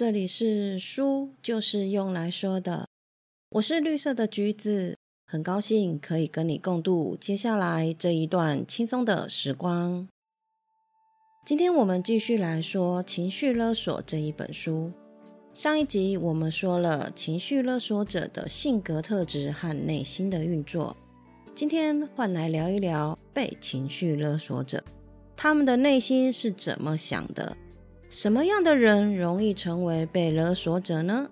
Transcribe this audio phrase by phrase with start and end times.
[0.00, 2.88] 这里是书，就是用来说的。
[3.50, 4.96] 我是绿色的橘子，
[5.26, 10.08] 很高兴可以跟你共度接下来这一段轻松的时光。
[11.44, 14.90] 今天我们继续来说《情绪勒索》这一本书。
[15.52, 20.96] 上一集我们说了情绪勒索者的性格特质和内心的运作，
[21.54, 24.82] 今天换来聊一聊被情绪勒索者，
[25.36, 27.54] 他们的内心是怎么想的？
[28.10, 31.30] 什么样的人容易成为被勒索者呢？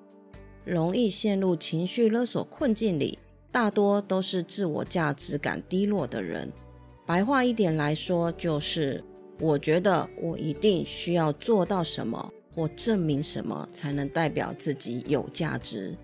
[0.65, 3.19] 容易陷入情绪勒索困境里，
[3.51, 6.49] 大多都是自我价值感低落的人。
[7.05, 9.03] 白话一点来说，就是
[9.41, 12.33] 我觉得我一定需要做到什么。
[12.55, 15.95] 或证明什么才能代表自己有价值？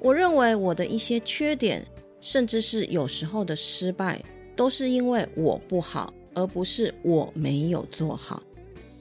[0.00, 1.86] 我认为我的一些缺点，
[2.20, 4.20] 甚至是有时候的失败，
[4.56, 8.42] 都是因为我不好，而不是我没有做好。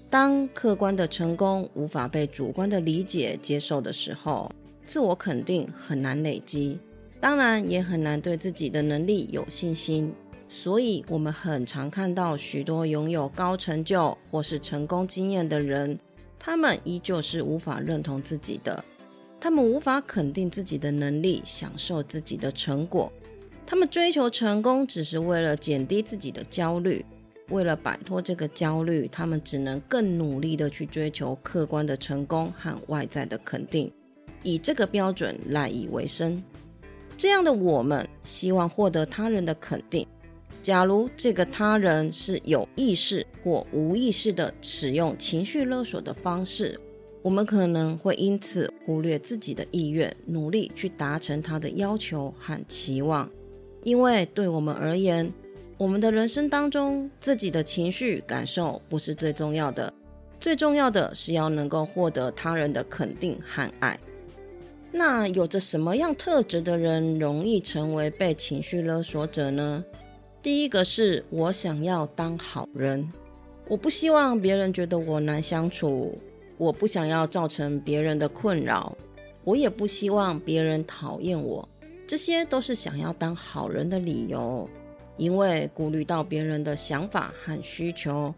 [0.10, 4.52] 当客观的成功无法被主观的理解接受的时候，
[4.84, 6.80] 自我肯定很难累积，
[7.20, 10.12] 当然也很难对自己的能力有信心。
[10.48, 16.00] 所以，我们很常看到许多拥有高成就或是成功经验的人。
[16.40, 18.84] 他们依旧是无法认同自己的，
[19.40, 23.12] 他们无法肯定自己的能力，享受自己的成果。
[23.64, 27.06] 他们追求成功，只是为了减低自己的焦虑。
[27.50, 33.92] 为了摆脱这个焦虑，他们只能更努力的去追求客观的成功和外在的肯定，
[34.44, 36.42] 以这个标准赖以为生。
[37.17, 40.08] 这样的我们，希望获得他人的肯定。
[40.61, 46.80] 假如这个他人是有意识或无意识的使用情绪勒索的方式，
[47.22, 53.30] 我们可能会因此忽略自己的意愿，努力去达成他的要求和期望。
[53.83, 55.31] 因为对我们而言，
[55.80, 59.94] 我们的人生当中，自己的情绪感受不是最重要的，
[60.38, 63.98] 最重要的是要能够获得他人的肯定和爱。
[64.92, 69.82] 那有着什么样特质的人容易成为被情绪勒索者呢？
[70.42, 73.10] 第一个是我想要当好人，
[73.70, 76.14] 我不希望别人觉得我难相处，
[76.58, 78.94] 我不想要造成别人的困扰，
[79.45, 81.66] 我也不希望别人讨厌我，
[82.06, 84.70] 这些都是想要当好人的理由。
[85.20, 88.34] 因为顾虑到别人的想法和需求，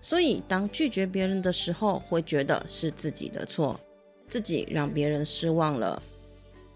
[0.00, 3.78] 所以当拒绝别人的时候，会觉得是自己的错，
[4.26, 6.02] 自己让别人失望了，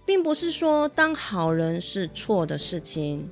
[0.05, 3.28] 并不是说当好人是错的事情。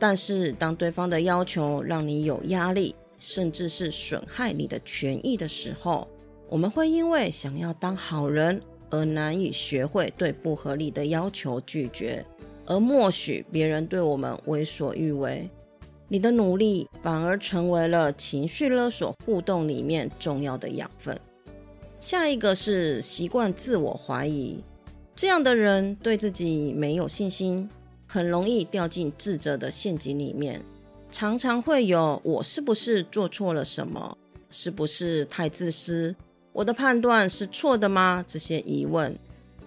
[0.00, 6.06] 但是，当对方的要求让你有压力，甚至是损害你的权益的时候，
[6.48, 8.60] 我们会因为想要当好人
[8.90, 12.24] 而难以学会对不合理的要求拒绝，
[12.64, 15.48] 而默许别人对我们为所欲为。
[16.08, 21.18] 你的努力反而成为了情绪勒索互动里面重要的养分。
[22.00, 24.62] 下一个是习惯自我怀疑，
[25.14, 27.68] 这样的人对自己没有信心。
[28.10, 30.62] 很容易掉进自责的陷阱里面，
[31.10, 34.16] 常常会有“我是不是做错了什么？
[34.50, 36.16] 是不是太自私？
[36.54, 39.14] 我的判断是错的吗？”这些疑问，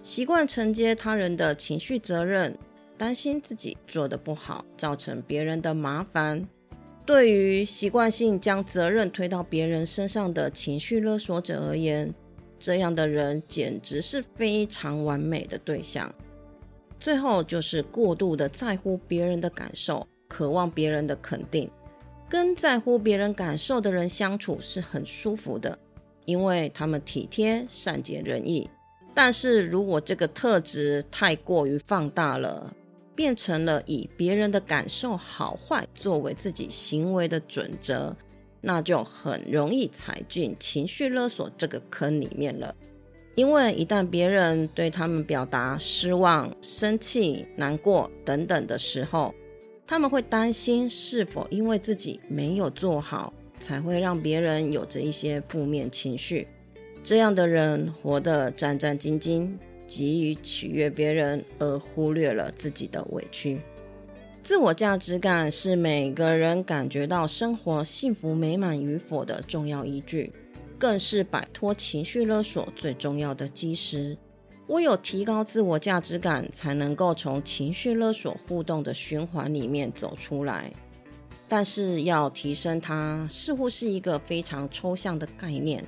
[0.02, 2.58] 习惯承接他人的情绪责任，
[3.02, 6.46] 担心自己做的不好，造成别人的麻烦。
[7.04, 12.14] 对于习惯性将责任推到别人身上的情绪勒索者而言，
[12.60, 16.14] 这样的人简直是非常完美的对象。
[17.00, 21.68] 最后就是过度的在乎别人的感受，渴望别人的肯定。
[22.28, 25.76] 跟在乎别人感受的人相处是很舒服的，
[26.24, 28.70] 因为他们体贴、善解人意。
[29.12, 32.72] 但是如果这个特质太过于放大了，
[33.14, 38.14] 变成了以别人的感受好坏作为自己行为的准则，
[38.60, 42.74] 那就很容易踩进情绪勒索这个坑里面了。
[43.34, 49.34] 因为一旦别人对他们表达失望、生气、难过等等的时候，
[49.86, 56.46] 他们会担心是否因为自己没有做好，才会让别人有着一些负面情绪。
[57.02, 59.50] 这样的人活得战战兢兢，
[59.92, 63.60] 急于取悦别人，而忽略了自己的委屈。
[64.42, 70.32] 自我价值感是每个人感觉到生活幸福美满与否的重要依据。
[70.78, 74.16] 更是摆脱情绪勒索最重要的基石。
[74.68, 80.72] 唯有提高自我价值感，才能够从情绪勒索互动的循环里面走出来。
[81.46, 85.84] 但是要提升它，似乎是一个非常抽象的概念。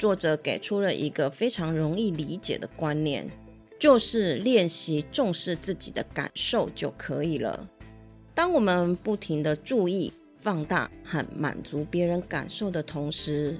[0.00, 3.28] 作者给出了一个非常容易理解的观念，
[3.78, 7.68] 就是练习重视自己的感受就可以了。
[8.34, 13.54] 当我们不停的注意、放大和满足别人感受的同时，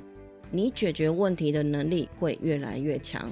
[0.51, 3.31] 你解决问题的能力会越来越强，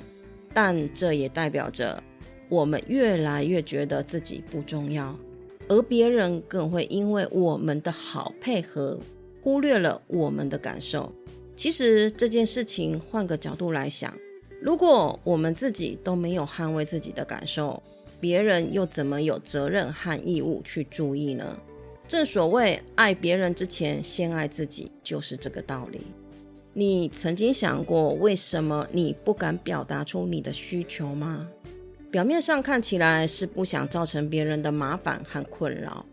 [0.53, 2.03] 但这也代表着
[2.51, 5.19] 我们越来越觉得自己不重要，
[5.67, 8.99] 而别人更会因为我们的好配合，
[9.41, 11.11] 忽略了我们的感受。
[11.59, 14.17] 其实这件事情换个角度来想，
[14.63, 17.83] 如果我们自己都没有捍卫自己的感受，
[18.21, 21.59] 别人又怎么有责任和义务去注意呢？
[22.07, 26.01] 正所谓爱别人之前，先爱自己，就是这个道理。
[26.75, 31.49] 你曾经想过，为什么你不敢表达出你的需求吗？
[32.09, 36.07] 表面上看起来是不想造成别人的麻烦和困扰，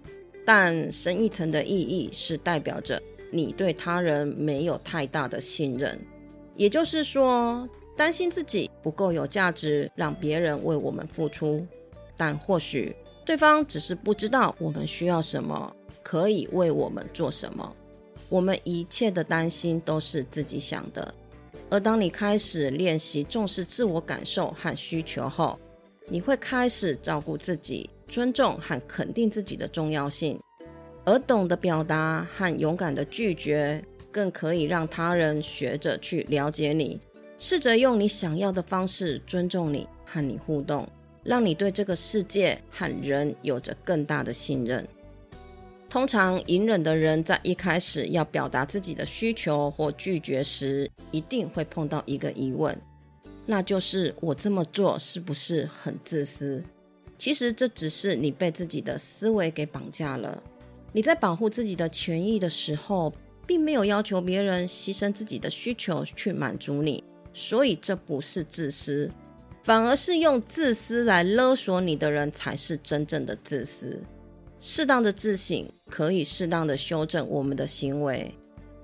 [0.44, 3.00] 但深一层的意义是代表着
[3.36, 6.00] 你对他人没有太大的信任，
[6.56, 7.68] 也就是说，
[7.98, 11.68] 担心自己不够有价值，让别人为我们付出。
[12.16, 12.96] 但或许
[13.26, 17.76] 对方只是不知道我们需要什么，可以为我们做什么。
[18.30, 21.14] 我们一切的担心都是自己想的。
[21.70, 25.60] 而当你开始练习重视自我感受和需求后，
[26.08, 30.40] 你会开始照顾自己，尊重和肯定自己的重要性。
[31.06, 33.82] 而懂得表达和勇敢的拒绝，
[34.12, 37.00] 更可以让他人学着去了解你，
[37.38, 40.88] 试着用你想要的方式尊重你和你互动。
[41.24, 44.88] 让你对这个世界和人有着更大的信任。
[45.90, 52.80] 通常隐忍的人在一开始要表达自己的需求或拒绝时，一定会碰到一个疑问，
[53.48, 56.64] 那就是我这么做是不是很自私？
[57.18, 60.44] 其实这只是你被自己的思维给绑架了。
[60.96, 63.14] 你在保护自己的权益的时候，
[63.46, 67.04] 并没有要求别人牺牲自己的需求去满足你，
[67.34, 69.12] 所以这不是自私。
[69.62, 74.02] 反而是用自私来勒索你的人，才是真正的自私。
[74.62, 78.34] 适当的自省可以适当的修正我们的行为，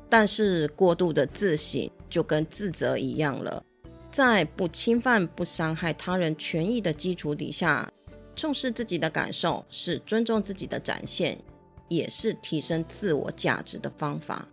[0.10, 3.64] 但是过度的自省就跟自责一样了。
[4.12, 7.90] 在不侵犯、不伤害他人权益的基础底下，
[8.36, 11.38] 重视自己的感受是尊重自己的展现，
[11.92, 14.48] 也是提升自我价值的方法。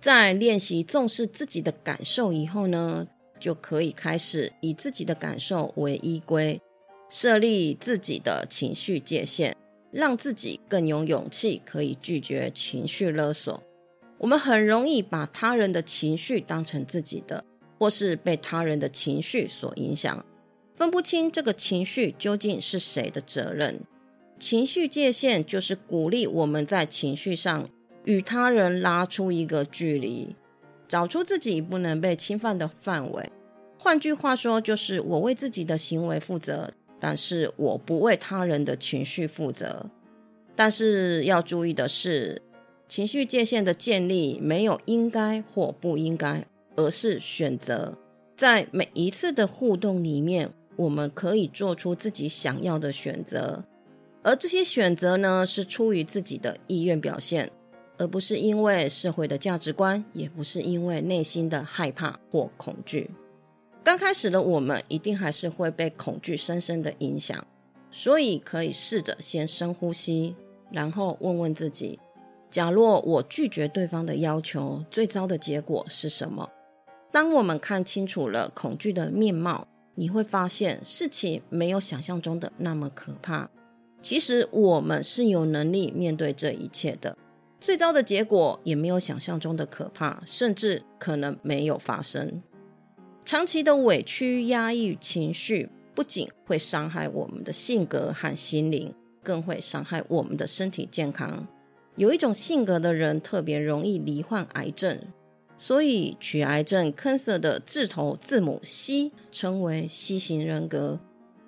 [0.00, 3.06] 在练习重视自己的感受以后呢？
[3.40, 6.60] 就可以开始以自己的感受为依归，
[7.08, 9.54] 设立自己的情绪界限，
[9.92, 13.62] 让自己更有勇气可以拒绝情绪勒索。
[14.18, 17.44] 我们很容易把他人的情绪当成自己的，
[17.78, 20.26] 或是被他人的情绪所影响，
[20.74, 23.80] 分不清这个情绪究竟是谁的责任。
[24.38, 27.68] 情绪界限就是鼓励我们在情绪上
[28.04, 30.34] 与他人拉出一个距离。
[30.86, 33.30] 找出自己不能被侵犯的范围，
[33.78, 39.84] 换句话说，就是我为自己的行为负责，但是我不为他人的情绪负责。
[40.56, 42.40] 但是要注意的是，
[42.88, 46.42] 情绪界限的建立没有应该或不应该，
[46.76, 47.98] 而是选择。
[48.34, 53.62] 在每一次的互动里面，我们可以做出自己想要的选择，
[54.22, 57.50] 而这些选择呢，是出于自己的意愿表现。
[58.00, 63.10] 而不是因为社会的价值观，也不是因为内心的害怕或恐惧。
[63.82, 67.44] 刚开始的我们一定还是会被恐惧深深的影响，
[67.90, 70.36] 所以可以试着先深呼吸，
[70.70, 71.98] 然后问问自己：
[72.48, 76.48] 假若我拒绝对方的要求，最糟的结果是什么？
[77.10, 83.50] 当我们看清楚了恐惧的面貌，你会发现事情没有想象中的那么可怕。
[84.00, 87.16] 其实我们是有能力面对这一切的。
[87.60, 92.40] 最糟的结果也没有想象中的可怕，甚至可能没有发生。
[93.24, 101.46] 长期的委屈、压抑情绪，不仅会伤害我们的性格和心灵，更会伤害我们的身体健康。
[101.96, 104.96] 有一种性格的人特别容易罹患癌症，
[105.58, 111.00] 所以取癌症 cancer 的字头字母 C 称为 C 型人格。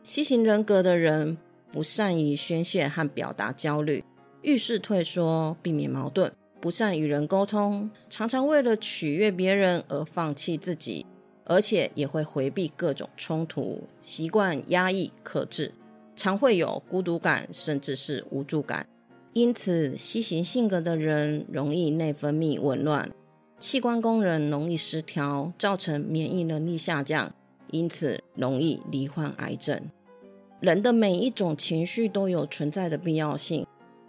[0.03, 1.39] C 型人格的人
[1.73, 4.05] 不善于宣泄和表达焦虑。
[4.43, 11.05] 遇事退缩，避免矛盾，不善与人沟通，常常为了取悦别人而放弃自己，
[11.45, 15.73] 而且也会回避各种冲突，习惯压抑克制，
[16.17, 18.87] 常会有孤独感，甚至是无助感。
[19.33, 23.09] 因此西型性格的人容易内分泌紊乱，
[23.59, 27.33] 器官功能容易失调，造成免疫能力下降，
[27.71, 29.81] 因此容易罹患癌症。
[30.61, 33.67] 人的每一种情绪都有存在的必要性。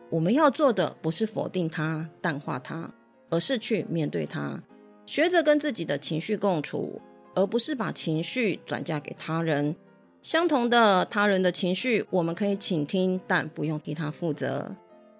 [0.09, 2.91] 我们要做的不是否定它、淡化它，
[3.29, 4.61] 而是去面对它，
[5.05, 7.01] 学着跟自己的情绪共处，
[7.33, 9.73] 而不是把情绪转嫁给他人。
[10.21, 14.75] 相同的，他人的情绪我们可以倾听，但不用替他负责。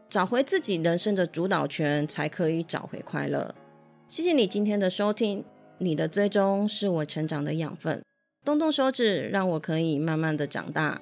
[0.10, 3.56] 找回自己人生的主导权，才可以找回快乐。
[4.10, 5.46] 谢谢你今天的收听，
[5.78, 8.04] 你的追踪是我成长的养分。
[8.44, 11.02] 动动手指，让我可以慢慢的长大。